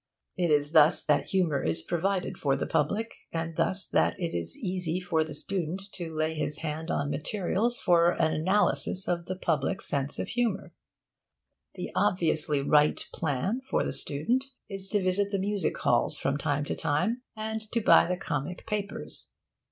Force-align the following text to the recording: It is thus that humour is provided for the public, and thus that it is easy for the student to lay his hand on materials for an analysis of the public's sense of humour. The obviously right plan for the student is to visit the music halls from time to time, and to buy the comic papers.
It 0.35 0.49
is 0.49 0.71
thus 0.71 1.05
that 1.05 1.27
humour 1.29 1.63
is 1.63 1.83
provided 1.83 2.35
for 2.35 2.55
the 2.55 2.65
public, 2.65 3.13
and 3.31 3.55
thus 3.55 3.85
that 3.85 4.17
it 4.19 4.35
is 4.35 4.57
easy 4.57 4.99
for 4.99 5.23
the 5.23 5.35
student 5.35 5.83
to 5.91 6.11
lay 6.11 6.33
his 6.33 6.61
hand 6.61 6.89
on 6.89 7.11
materials 7.11 7.79
for 7.79 8.09
an 8.13 8.33
analysis 8.33 9.07
of 9.07 9.27
the 9.27 9.35
public's 9.35 9.87
sense 9.87 10.17
of 10.17 10.29
humour. 10.29 10.73
The 11.75 11.91
obviously 11.95 12.63
right 12.63 12.99
plan 13.13 13.61
for 13.69 13.83
the 13.83 13.93
student 13.93 14.45
is 14.67 14.89
to 14.89 15.03
visit 15.03 15.29
the 15.29 15.37
music 15.37 15.77
halls 15.77 16.17
from 16.17 16.35
time 16.35 16.65
to 16.65 16.75
time, 16.75 17.21
and 17.35 17.61
to 17.71 17.79
buy 17.79 18.07
the 18.07 18.17
comic 18.17 18.65
papers. 18.65 19.29